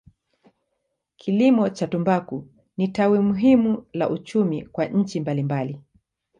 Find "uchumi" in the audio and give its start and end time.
4.09-4.65